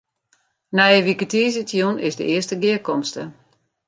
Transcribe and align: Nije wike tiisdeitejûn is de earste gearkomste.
Nije 0.77 0.99
wike 1.07 1.25
tiisdeitejûn 1.31 2.01
is 2.07 2.15
de 2.19 2.25
earste 2.33 2.55
gearkomste. 2.63 3.21